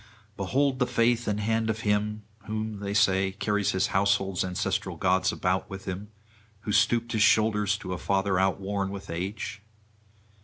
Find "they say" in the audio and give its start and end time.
2.75-3.33